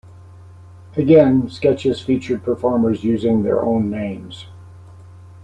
[0.97, 4.47] Again, sketches featured performers using their own names.